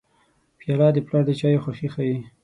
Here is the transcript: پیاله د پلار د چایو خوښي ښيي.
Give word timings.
پیاله 0.59 0.87
د 0.93 0.97
پلار 1.05 1.23
د 1.27 1.29
چایو 1.39 1.63
خوښي 1.63 1.87
ښيي. 1.93 2.17